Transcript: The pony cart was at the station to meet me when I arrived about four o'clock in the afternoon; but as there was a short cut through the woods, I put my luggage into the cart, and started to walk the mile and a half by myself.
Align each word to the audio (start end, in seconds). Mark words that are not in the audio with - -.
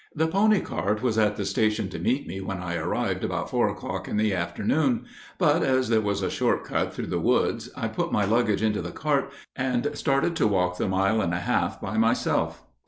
The 0.15 0.25
pony 0.27 0.61
cart 0.61 1.03
was 1.03 1.19
at 1.19 1.35
the 1.37 1.45
station 1.45 1.87
to 1.89 1.99
meet 1.99 2.25
me 2.25 2.41
when 2.41 2.57
I 2.57 2.73
arrived 2.75 3.23
about 3.23 3.51
four 3.51 3.69
o'clock 3.69 4.07
in 4.07 4.17
the 4.17 4.33
afternoon; 4.33 5.05
but 5.37 5.61
as 5.61 5.89
there 5.89 6.01
was 6.01 6.23
a 6.23 6.29
short 6.31 6.63
cut 6.63 6.91
through 6.91 7.05
the 7.05 7.19
woods, 7.19 7.69
I 7.77 7.87
put 7.87 8.11
my 8.11 8.25
luggage 8.25 8.63
into 8.63 8.81
the 8.81 8.89
cart, 8.91 9.29
and 9.55 9.91
started 9.93 10.35
to 10.37 10.47
walk 10.47 10.79
the 10.79 10.87
mile 10.87 11.21
and 11.21 11.35
a 11.35 11.41
half 11.41 11.79
by 11.79 11.97
myself. 11.99 12.63